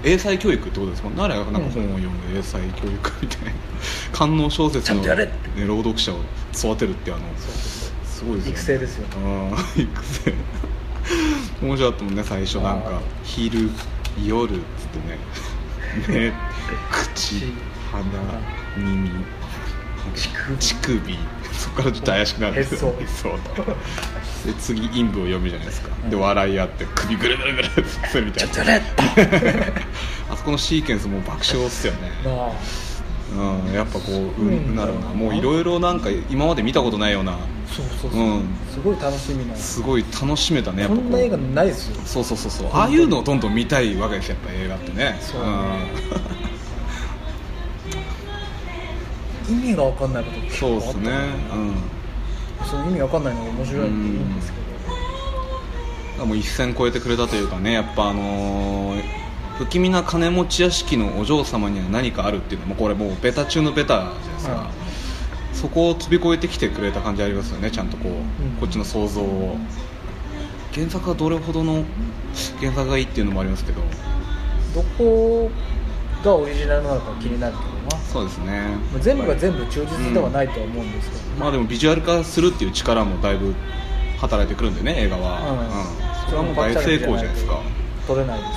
[0.05, 1.23] 英才教育ってことですもんね。
[1.23, 3.53] あれがなんか本を読む英才教育みたいな。
[4.13, 5.31] 官能小説の、ね、
[5.67, 6.19] 朗読者を
[6.55, 9.07] 育てるってあのすごいですよ、ね、育成ですよ。
[9.25, 10.35] あ あ育成。
[11.63, 12.61] 面白かったもんね最初。
[12.61, 13.71] なんか昼
[14.23, 15.19] 夜っつってね。
[16.09, 16.33] 目
[16.91, 17.53] 口
[17.91, 18.05] 鼻
[18.77, 19.11] 耳
[20.15, 20.57] 乳首。
[20.59, 21.19] 乳首。
[21.53, 22.95] そこからちょっと怪しくなるんですよ。
[23.01, 23.29] へそ。
[23.29, 23.63] へそ
[24.45, 26.23] で次陰部を読むじゃないですか、でうん。
[26.23, 28.53] 笑い合って首ぐるぐるぐるってさせるみたいな
[30.31, 32.11] あそこのシーケンスもう爆笑っすよね。
[33.35, 34.73] うん、やっぱこう、ううん。
[34.75, 35.07] ん、なるな。
[35.09, 37.37] もういろいろなんか今まで見たことないような。
[37.67, 38.45] そうそうそう、うん。
[38.73, 39.57] すごい楽しみな。
[39.57, 42.01] すごい楽しめたねやっぱこんな映画ないですよ。
[42.05, 42.69] そうそうそうそう。
[42.73, 45.19] ああいうのをどんどん見たいわけですよやっぱ映画ってね。
[45.21, 45.43] そう。
[45.43, 45.45] ん。
[49.49, 51.11] 意味が分かんないことそうですね。
[51.53, 51.75] うん
[52.65, 59.25] その意味分かんないのが面白いっていいんですけど、もう一線越えてくれたというかねやっぱあのー
[59.59, 64.71] 不気味な金持ち屋敷のお嬢様には何かあるっていうのもこれもうベタ中のベタじゃないですか、
[65.53, 68.57] そこを飛び越えてきてくれた感じありますよねちゃんとこう、ん。
[68.59, 69.57] こっちの想像を。
[70.73, 71.85] 原作がどれほどの
[72.59, 73.81] 原作がいいっていうのもありますけど。
[74.75, 75.49] どこ
[76.25, 77.69] がオリジナルなのか気になるけど。
[77.69, 77.74] な
[78.15, 78.77] そうですね。
[78.93, 83.57] まあ全部が全部忠実ではないとは思うんですけど、まあでもビジュアル化するっていう力もだいぶ
[84.19, 85.59] 働いてくるんでね映画は、うん。
[85.59, 85.67] うん。
[86.27, 87.61] それはもう大成功じゃないですか。
[88.07, 88.55] 取れないですよ。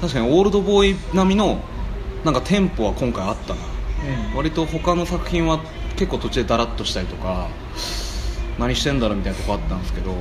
[0.00, 1.58] 確かにオールドボーイ並みの
[2.24, 3.60] なんかテンポは今回あったな。
[4.30, 4.36] うん。
[4.36, 5.58] 割と他の作品は
[5.96, 7.48] 結構途中でダラッとしたりとか
[8.60, 10.14] 何してんだろうみたいなとこあったんですけど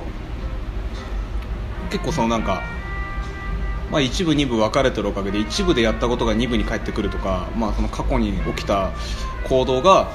[1.92, 2.64] 結構そのなんか、
[3.92, 8.92] まあ、一部二部分かれてるおかげで一部でやったことが二部に返ってくるとか、まあ、その過去に起きた
[9.48, 10.12] 行動が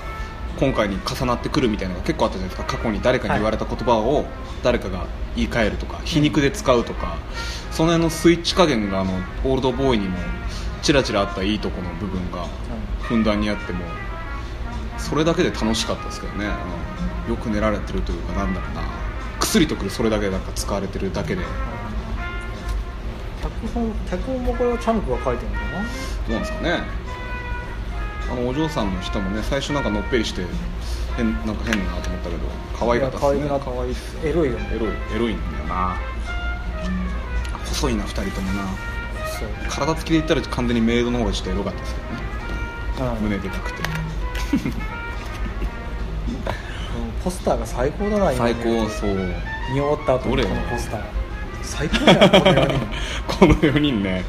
[0.58, 2.76] 今回に重なってくるみたいなのが結構あったじゃないですか。
[2.76, 4.26] 過去に誰かに言われた言葉を
[4.62, 7.16] 誰かが言い換えるとか皮肉で使うとか、
[7.70, 9.12] その辺のスイッチ加減があの
[9.44, 10.18] オールドボーイにも
[10.82, 12.46] ちらちらあったいいとこの部分が
[13.00, 13.84] ふんだんにあっても
[14.98, 16.52] それだけで楽しかったですけどね、うん
[17.30, 18.82] よく練られてるというかなんだろうな。
[19.38, 21.42] 薬とくるそれだけなんか使われてるだけで
[23.62, 25.78] ど脚本脚本もこれはチャンクが書いてるのかな？
[26.28, 26.80] うなんですかね。
[28.30, 30.42] あのお嬢さんの人もね最初なんかのっぺりして
[31.16, 32.42] 変なんか変だなと思ったけど
[32.78, 33.48] 可愛かったですね。
[33.48, 34.30] 可愛いっすよ。
[34.30, 34.68] エロいよね。
[34.74, 35.96] エロいエロいんだよな。
[37.66, 38.64] 細いな2人ともな。
[39.68, 42.06] 体つきで言ったら完全にメイドの方がちょっとエロかったですけど
[43.10, 43.16] ね。
[43.16, 43.82] うん胸でかくて。
[47.24, 49.14] ポスターが最高だな今最ね高そう。
[49.72, 51.21] 見終わった後どれにこのポスター
[51.82, 53.38] 最高この4人。
[53.38, 54.24] この4 人ね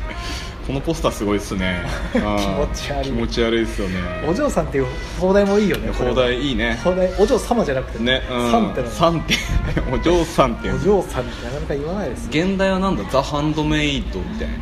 [0.65, 1.81] このポスターすごいっすね。
[2.13, 3.03] 気持ち悪い。
[3.03, 3.99] 気持ち悪いっすよね。
[4.25, 4.85] お嬢さんっていう
[5.19, 6.79] 放題もいいよね放題いいね。
[6.81, 8.21] 放題お嬢様じゃなくてね。
[8.31, 8.51] うん。
[8.51, 8.89] さんっての。
[8.89, 9.33] さんって
[9.91, 10.71] お嬢さんって。
[10.71, 12.45] お嬢さんってなかなか言わないですよ。
[12.45, 13.03] 現代はなんだ？
[13.11, 14.55] ザ・ハンドメイドみたいな。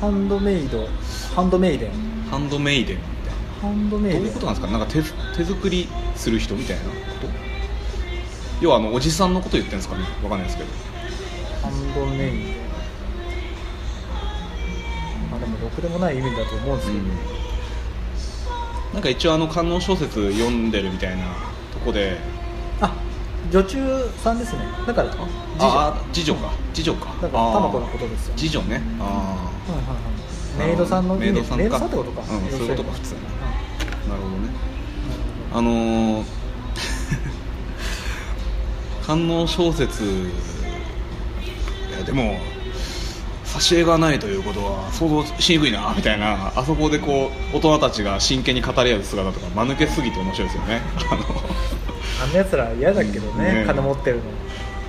[0.00, 0.88] ハンドメイド。
[1.36, 1.90] ハンドメイデン。
[2.28, 3.68] ハンドメイデンみたいな。
[3.68, 4.22] ハンドメイデン。
[4.22, 4.72] どういうことなんですか？
[4.72, 5.02] なんか手
[5.38, 6.88] 手作りする人みたいなこ
[7.20, 7.28] と？
[8.60, 10.02] 要はあのおじさんのこと言ってるんですかね？
[10.24, 10.68] わかんないですけど
[11.62, 12.32] ハンドメイデン。
[15.30, 17.04] まあでもろくでもない意味だと思うんですけど、
[18.94, 21.24] なんか一応あの観音小説読んでるみたいな
[21.72, 22.18] とこで。
[22.80, 22.92] あ
[23.50, 23.78] 女中
[24.22, 24.60] さんですね。
[24.86, 25.26] だから次女。
[25.60, 26.52] ああ次女か。
[26.74, 27.06] 次女か。
[27.22, 28.34] だから玉子のことですよ。
[28.36, 28.82] 次女ね。
[29.00, 29.12] あはい
[29.78, 30.68] はいはい。
[30.68, 31.56] メイドさんのメイドさんか。
[31.56, 33.20] メイドさんってことか、うんそういうことか普通に。
[33.20, 33.30] うんあ
[34.08, 34.48] なるほどね。
[35.54, 36.24] あのー
[39.06, 40.30] 観音小説
[42.04, 42.38] でも
[43.44, 46.52] 挿絵がないということは想像しにくいなみたいな。
[46.56, 50.80] あそこでこう大人たちが真剣に語り合う姿とか間抜けすぎて面白いですよね。
[51.10, 51.22] あの
[52.24, 54.22] あんなやつら嫌だけどね、ね金持ってるの。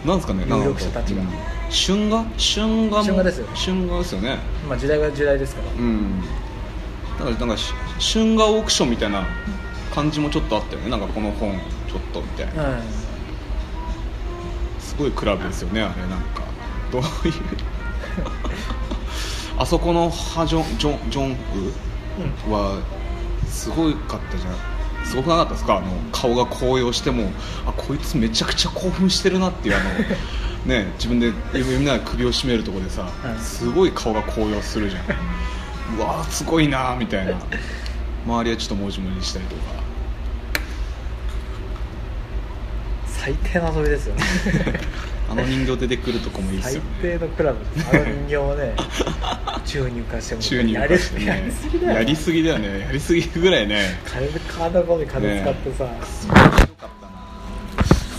[0.05, 1.21] なんですかね有力者たちが。
[1.21, 1.27] うん。
[1.69, 2.23] 春画？
[2.37, 3.47] 春画も春画ですよ。
[3.53, 4.37] 春画ですよね。
[4.69, 5.71] まあ時代が時代ですから。
[5.71, 6.21] うん。
[6.21, 7.73] だからなんかし
[8.13, 9.25] 春画オークションみたいな
[9.93, 10.89] 感じもちょっとあったよね。
[10.89, 12.69] なんかこの本ちょっとみたいな。
[12.69, 12.83] うん
[14.79, 16.43] すごいクラブですよねあれなんか
[16.93, 17.33] どういう。
[19.57, 21.31] あそこのハジョンジョンジョン
[22.47, 22.77] ウは
[23.47, 24.55] すごかったじゃん。
[25.05, 25.77] すごくなかったですか？
[25.77, 27.31] あの顔が高揚しても。
[27.67, 29.89] あこいつめちゃくちゃ興奮してるなっていうあの
[30.65, 35.03] ね自分でみんなが首を絞めるところでさ、うんすごい顔が高揚するじゃん。
[35.97, 37.33] うわーすごいなーみたいな。
[38.25, 39.61] 周りはちょっともじもじしたりとか。
[43.07, 44.23] 最低な遊びですよね
[45.33, 46.81] あの人形出てくるとこもいいです最よ。
[46.81, 48.75] ね低のクラブあの人形をね
[49.65, 51.25] 宙に浮かしても宙に浮かしてね。
[51.25, 52.79] やりすぎだよ やりすぎだよね。
[52.81, 53.99] やりすぎぐらいね。
[54.05, 56.89] 金体のに金使ってさ、面白かっ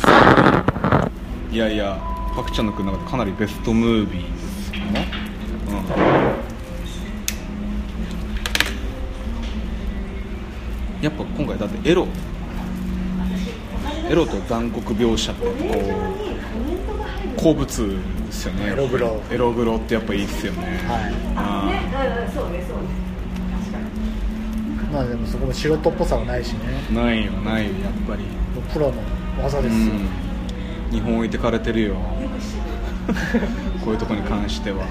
[0.03, 1.09] たな
[1.53, 2.03] いやいや
[2.35, 5.09] パク・チャンの君の中でかなりベストムービーですよね、
[10.99, 12.09] うん、やっぱ今回だってエロ。
[14.11, 16.24] エロと残酷描写ってこう
[17.37, 18.73] 好物ですよね。
[18.73, 19.21] エログロ。
[19.31, 20.81] エログロってやっぱいいっすよね。
[20.87, 21.13] はい。
[24.93, 26.61] まあでもそこも素人っぽさはないしね。
[26.91, 28.25] うんないよないよやっぱり。
[28.73, 28.95] プロの
[29.43, 30.09] 技ですよ、うん。
[30.93, 31.97] 日本置いてかれてるよ。
[33.85, 34.87] こういうとこに関しては。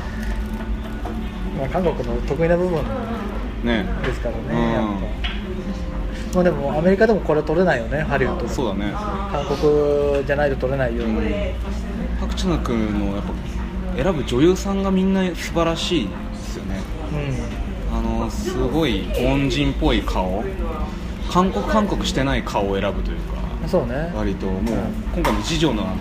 [1.58, 2.84] まあ、韓国の得意な部分
[3.64, 3.86] ね。
[4.06, 4.48] ですからうん。
[4.50, 5.24] ね、やっぱ。
[6.36, 8.46] まあでもアメリカでもこれ取れないよねハリウッド。
[8.46, 8.92] でそうだね。
[9.32, 11.26] 韓国じゃないと取れないように、パク・
[12.36, 13.24] チュナ君のやっ
[13.96, 16.80] ぱ選ぶ女優さんがみんな素晴らしいですよね。
[17.12, 20.44] うんあのすごい凡人っぽい顔。
[21.32, 24.12] 韓国韓国してない顔を選ぶというかそうね。
[24.16, 24.48] 割と。
[24.48, 24.64] もう
[25.16, 25.96] 今回の次女のあの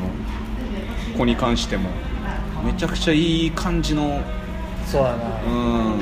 [1.19, 1.91] 子に関しても
[2.65, 4.21] めちゃくちゃいい感じの
[4.87, 5.25] そうやうな、
[5.95, 5.99] ん。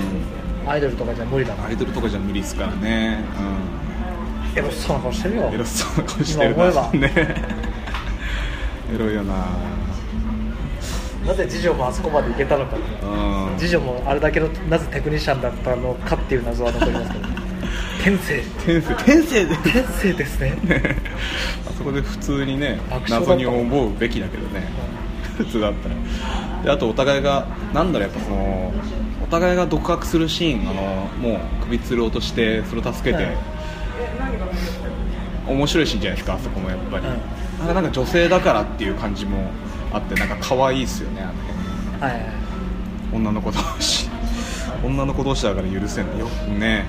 [0.66, 1.66] アイドルとかじゃ無理だな。
[1.66, 3.24] アイドルとかじゃ無理ですからね。
[4.56, 5.46] エロそうな顔してるよ。
[5.48, 6.90] うんエロそうな顔してる今思えば。
[6.92, 7.12] ね
[8.94, 9.34] エロいよな
[11.26, 12.76] なぜ次女もあそこまで行けたのか。
[12.76, 13.58] うん。
[13.58, 17.24] 次女もあれだけのなぜテクニシャンだったのかっていう謎は残りますけど。
[18.02, 18.42] 天性。
[18.64, 18.94] 天性。
[19.04, 19.44] 天性。
[19.44, 20.56] で天性ですね。
[21.68, 22.78] あそこで普通にね
[23.08, 24.66] 謎に思うべきだけどね。
[25.36, 25.94] 普通だったら。
[26.64, 28.72] であとお互いがなんだろうやっぱその
[29.22, 30.82] お互いが独白するシーンあの
[31.20, 33.28] もう首吊ろうとしてそれを助けて、
[35.46, 39.50] 面白いシーンじゃないですかあそこもやっぱり、うんなんか女性だからっていう感じも
[39.92, 41.32] あってなんか可愛いですよねあの
[42.00, 42.12] 辺。
[42.12, 42.32] はいはい
[43.12, 44.08] 女の子同士。
[44.84, 46.26] 女の子同士だから許せんよ。
[46.58, 46.84] ね。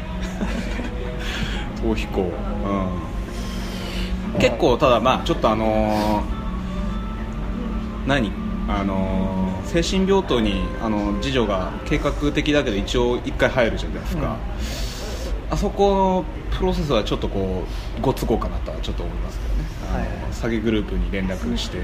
[1.84, 2.32] 逃避行。
[4.34, 4.40] うん。
[4.40, 6.24] 結構ただまあちょっとあのー
[8.08, 8.32] 何？
[8.68, 14.38] あのー精神病棟にあの次女が計画的だけど一応一回入るじゃないですか、
[15.50, 16.26] あそこの
[16.58, 17.64] プロセスはちょっとこ
[17.98, 20.08] うご都合かなとはちょっと思いますけどね、はい。
[20.34, 21.78] 詐欺グループに連絡して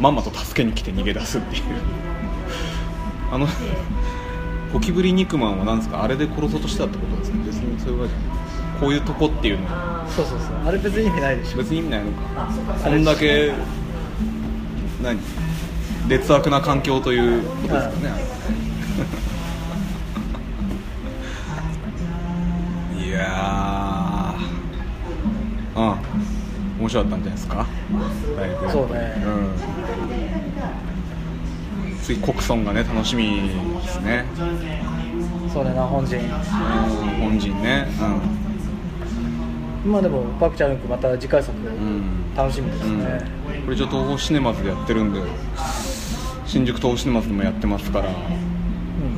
[0.00, 1.62] まんまと助けに来て逃げ出すっていう。
[3.32, 3.46] あの
[4.72, 6.02] ゴキブリ肉まんは何ですか？
[6.02, 7.42] あれで殺そうとしてたってことですね。
[7.46, 8.38] 別にそういうわけじゃない。
[8.80, 9.66] こういうとこっていうの。
[9.66, 10.48] はそうそうそう。
[10.66, 11.58] あれ別に意味ないでしょ。
[11.58, 12.18] 別に意味ないのか。
[12.36, 12.48] あ
[12.82, 13.52] そんだけ
[15.02, 15.18] 何？
[16.08, 18.10] 劣悪な環境ということですかね、
[23.06, 25.80] いやー。
[25.80, 26.09] うん
[26.80, 27.66] 面白かったんじゃないですか？
[28.36, 29.22] だいぶそうね。
[29.24, 29.50] うん。
[32.02, 33.50] 次コクソンがね楽しみ
[33.82, 34.24] ですね。
[35.52, 36.16] そうねな本人。
[36.16, 36.22] うん
[37.20, 37.86] 本人ね。
[39.84, 42.02] まあでもパク・チャヌクまた次回作うん、うん
[42.36, 43.20] 楽しみですね、
[43.64, 45.20] これ一応東宝シネマズでやってるんで
[46.46, 48.14] 新宿東宝シネマズでもやってますからうん。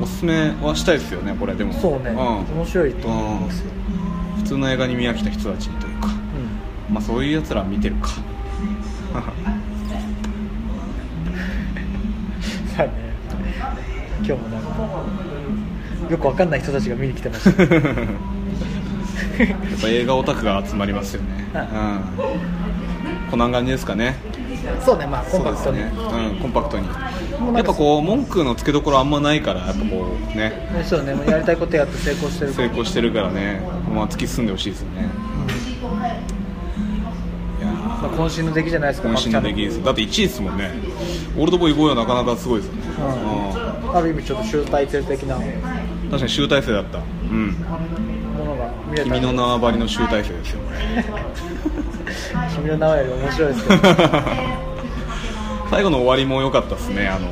[0.01, 1.73] おすすめはしたいですよねこれでも。
[1.73, 2.17] そうね、ん。
[2.17, 3.71] 面白いと思いますよ、
[4.37, 6.07] 普通の映画に見飽きた人たちにというか。
[6.07, 6.22] うん
[6.93, 8.09] まあそういうやつら見てるか。
[12.75, 12.91] さあね。
[14.25, 14.69] 今日もなんか
[16.09, 17.63] よくわかんない人たちが見に来てました。
[17.63, 17.77] やっ
[19.81, 21.65] ぱ映画オタクが集まりますよね、 はい。
[21.65, 24.15] うん、こんな感じですかね。
[24.85, 26.87] そうねまあコンパクトに、ね、うん、コンパクトに。
[27.55, 30.49] やっぱこう文句のつけどころあんまないからやっぱこうね。
[30.49, 33.61] ねそうねやりたいことやって成功してる成功してるからね、
[33.93, 35.32] まあ、突き進んでほしいですよね
[38.03, 39.83] まあ、渾身の出来じゃないですかー渾身の出来です。
[39.83, 40.71] だって1位ですもんね。
[41.37, 42.73] オールドボーイ5位はなかなかすごいですよ。
[42.75, 42.81] ね、
[43.83, 45.49] うん、ある意味ちょっと集大成的な確
[46.11, 46.99] かに集大成だった。
[46.99, 47.51] うん。
[48.45, 49.09] のが見れた。
[49.09, 50.59] 君の名はばりの集大成ですよ
[52.55, 53.81] 君の名はより面白いですけど
[55.71, 57.29] 最後の終わりも良かったですねあの。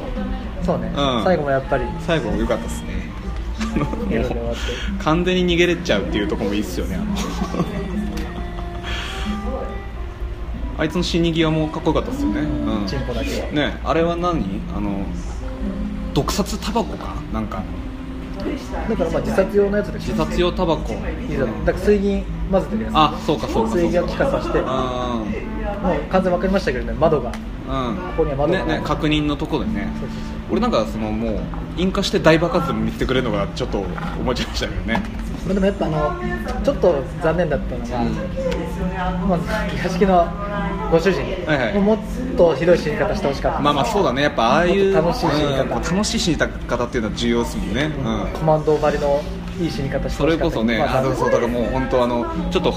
[0.64, 1.24] そうね、うん。
[1.26, 1.84] 最後もやっぱり。
[2.00, 3.02] 最後良かったですね。
[5.00, 7.16] 完全に逃げれちゃうっていうところもいいっすよねあの
[10.82, 12.88] あいつの死に際もかっこよかったですよね、うん。
[12.88, 13.52] チンポだけは。
[13.52, 14.44] ねあれは何？
[14.76, 15.06] あの
[16.12, 17.14] 毒殺タバコか？
[17.32, 17.62] なんか。
[18.90, 20.14] だからまあ自殺用のやつでしょ。
[20.14, 20.92] 自殺用タバコ。
[20.92, 20.96] い
[21.32, 22.94] いぞだから水銀混ぜてるやつ。
[22.96, 23.78] あそうかそうかそうか。
[23.78, 24.60] 水銀を気化させて。
[24.60, 25.24] もうあ
[26.10, 27.32] 完全分かりましたけどね窓が。
[27.32, 27.96] ーうん。
[27.98, 29.88] ここには窓がねね確認のとこでね。
[30.00, 30.20] そうそう
[30.52, 31.40] 俺なんかそのもう
[31.78, 35.02] 引火して大爆発でも見せてくれるのがちょっと思っちゃいましたけどね。
[35.46, 38.00] まあでもやっぱあのちょっと残念だったのが、
[39.28, 39.40] まあ、
[39.76, 40.28] 屋敷の
[40.92, 41.80] ご主人、はいはい。
[41.80, 41.98] もっ
[42.38, 43.60] とひどい死に方してほしかった。
[43.62, 44.24] まあまあそうだね。
[44.24, 45.64] やっぱああいう楽しい死に方。
[45.64, 46.46] うん楽しい死に方
[46.84, 48.28] っていうのは重要ですもんね、うん。
[48.34, 49.22] コマンドばりの
[49.62, 52.72] いい死に方してそれこそね、まああそうだからもう本当あのちょっと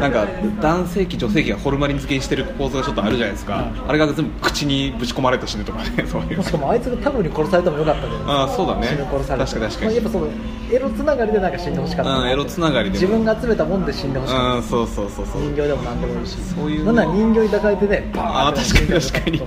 [0.00, 0.26] なんか
[0.60, 6.42] 男性器女性器がホルマリン漬けにしてる構造がちょっとあるじゃないですか、あれが全部口にぶち込まれて死ぬとかね そういう。
[6.42, 8.14] しかもあいつがタブに殺されてもよかったけど。
[8.26, 8.86] ああそうだね。
[8.88, 9.86] 死ぬ殺されて確かに確かに。
[9.86, 10.26] まあ、やっぱその
[10.70, 12.10] エロつながりでなんか死んでほしかった。
[12.10, 14.54] うんエロつながりで自分が集めたもんで死んでほしかった。
[14.54, 15.42] うんそうそうそうそう。
[15.42, 16.36] 人形でも何でもいいし。
[16.54, 16.84] そういう。
[16.84, 19.42] なんなら人形に抱かれてねバーンってああ確かに確かに。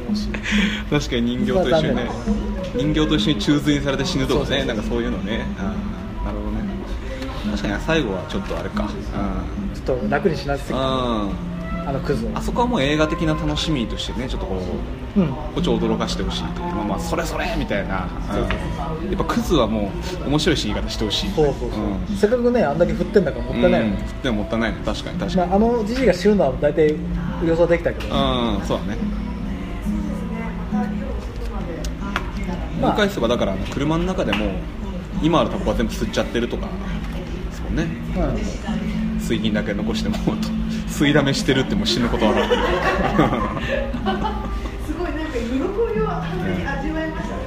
[0.90, 2.10] 確かに人形と一緒にね。
[2.76, 5.46] 人形と一緒に宙吊りにされて死ぬとかねなんかそういうのね。
[5.58, 5.91] あーなるほどね
[7.62, 8.90] 確かに最後はちょっとあれか。
[9.74, 10.84] ちょっと楽にしなくてうん、うん、
[11.88, 12.30] あのクズを。
[12.34, 14.56] あそこはもう映画的な楽しみとしてねちょっとこ
[15.16, 15.28] ううん。
[15.28, 16.74] こっちを驚かしてほしいという。
[16.74, 18.46] まあまあそれそれみたいな、そうそう
[19.04, 19.08] う。
[19.08, 19.92] んやっぱクズはも
[20.26, 21.30] う面白い死に方してほしい。
[21.32, 22.18] そうそうそう、ん。
[22.18, 23.92] せっかくねあんだけ振ってんだからもったいないようん。
[23.94, 26.96] ね、でももったいないね確かに確かに、まあ、あのじじいが死ぬのは大体
[27.46, 28.62] 予想できたけど、うん。
[28.66, 28.98] そうだね。
[32.82, 32.96] まあ。
[32.96, 34.52] 返せばだから車の中でも
[35.22, 36.68] 今あるタバコは全部吸っちゃってるとか
[37.72, 37.88] んね。
[38.18, 40.22] うん水銀だけ残してもと
[40.88, 42.64] 吸いだめしてるってもう死ぬこと分かってる
[44.86, 45.68] すごいなんか喜びを
[46.08, 47.36] 本当に味わいました。
[47.36, 47.42] ね。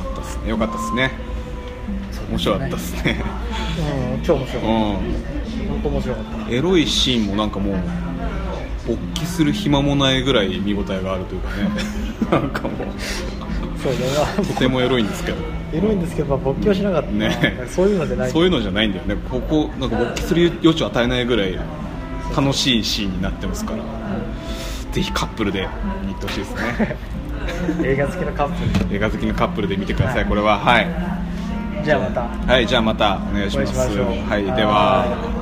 [0.00, 0.48] よかったっすね。
[0.48, 1.10] よかったっすね。
[2.30, 3.22] 面白かったっすね。
[4.14, 4.78] うん、超面白かった、う
[5.68, 7.76] 本当面白かっんエロいシーンもなんかもう
[8.86, 11.68] 勃起する暇もないぐらい見応えがあるというかね
[12.30, 13.82] なんかもうた。
[13.82, 13.92] そう
[14.38, 15.08] だとてもエロいん。
[15.08, 17.10] ですけどエロいんですけど、まあ、勃起はしなかった。
[17.10, 17.66] な、ね。
[17.68, 18.30] そういうのじゃない。
[18.30, 19.16] そういうのじゃないんだよね。
[19.30, 21.58] ここなんか勃起する余地を与えないぐらい
[22.36, 23.82] 楽しいシーンになってますから。
[24.92, 25.68] ぜひカップルで
[26.06, 26.96] 見てほしいですね。
[27.84, 28.48] 映画好きのカッ
[28.88, 30.24] プ映画好きのカップルで見てください。
[30.26, 30.86] これははい。
[31.80, 32.52] ルじゃあまた。
[32.52, 33.78] はいじゃあまたお願いします。
[33.78, 35.39] はいではは